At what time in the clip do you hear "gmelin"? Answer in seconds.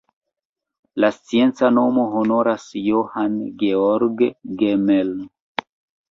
4.63-5.13